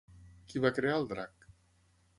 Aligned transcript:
Qui 0.53 0.63
va 0.63 0.71
crear 0.79 0.97
el 1.01 1.07
drac? 1.13 1.49